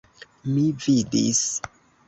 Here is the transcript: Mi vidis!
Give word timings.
Mi 0.53 0.63
vidis! 0.87 1.45